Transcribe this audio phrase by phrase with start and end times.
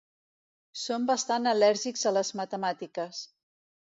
[0.83, 3.23] Són bastant al·lèrgics a les matemàtiques.